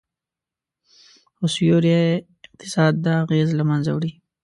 خو 1.35 1.45
سیوري 1.53 1.91
اقتصاد 2.47 2.93
دا 3.05 3.13
اغیز 3.23 3.49
له 3.59 3.63
منځه 3.69 3.91
وړي 3.93 4.11